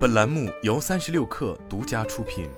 [0.00, 2.48] 本栏目由三十六氪独家出品。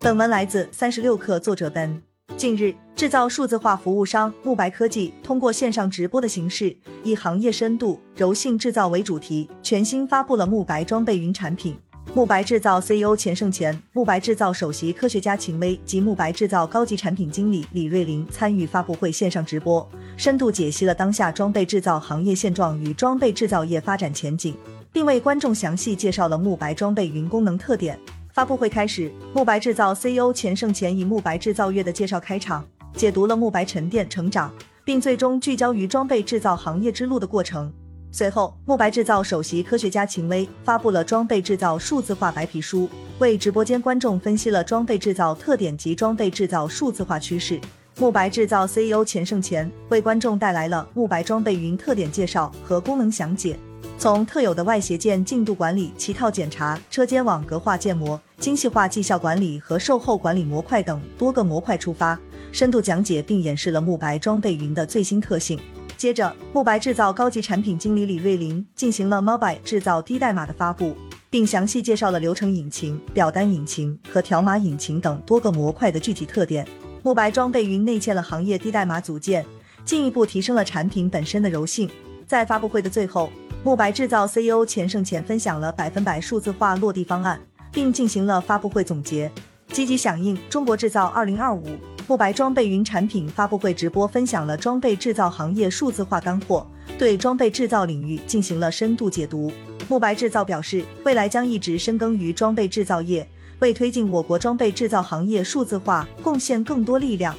[0.00, 2.02] 本文来自三十六氪，作者本。
[2.36, 11.78] 近日，制造数字化服务商慕白科技通过线上直播的形式，以行业深度、柔性制造为主题，全新发布了慕白装备云产品。
[12.16, 19.86] 慕白制造 CEO 钱胜前、慕白制造首席科学家秦威及慕白制造高级产品经理李瑞林参与发布会线上直播，
[20.16, 24.56] 深度解析了当下装备制造行业现状与装备制造业发展前景，
[24.90, 27.98] 并为观众详细介绍了慕白装备云功能特点。
[28.32, 32.64] 发布会开始，慕白制造 CEO 钱胜前以慕白制造业的介绍开场，
[32.94, 34.50] 解读了慕白沉淀成长，
[34.86, 37.70] 并最终聚焦于装备制造行业之路的过程。
[38.10, 42.88] 随后，慕白制造首席科学家秦威发布了装备制造数字化白皮书，
[43.18, 47.60] 为直播间观众分析了装备制造特点及装备制造数字化趋势。
[47.98, 53.58] 慕白制造 CEO 钱胜钱为观众带来了慕白装备云特点介绍和功能详解，
[53.98, 62.18] 从特有的外协件进度管理、齐套检查、车间网格化建模、精细化绩效管理和售后管理模块等多个模块出发，
[62.52, 65.58] 深度讲解并演示了慕白装备云的最新特性。
[65.96, 70.94] 接着慕白制造高级产品经理李瑞林进行了 mobile 制造低代码的发布
[71.30, 76.66] 并详细介绍了流程引擎表单引擎和条码引擎等多个模块的具体特点。
[77.02, 79.44] 慕白装备云内嵌了行业低代码组件
[79.84, 81.88] 进一步提升了产品本身的柔性。
[82.26, 83.30] 在发布会的最后
[83.62, 87.40] 慕白制造 ceo 钱胜前分享了百分百数字化落地方案
[87.72, 89.30] 并进行了发布会总结。
[89.68, 91.64] 积极响应中国制造二零二五
[92.08, 96.64] 慕白装备云产品发布会直播分享了装备制造行业数字化干货
[96.96, 99.50] 对装备制造领域进行了深度解读。
[99.88, 107.34] 慕白制造表示未来将一直深耕于装备制造业为推进我国装备制造行业数字化贡献更多力量。